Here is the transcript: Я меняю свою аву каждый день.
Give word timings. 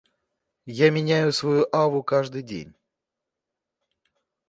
Я 0.79 0.89
меняю 0.89 1.31
свою 1.31 1.67
аву 1.71 2.01
каждый 2.01 2.41
день. 2.41 2.73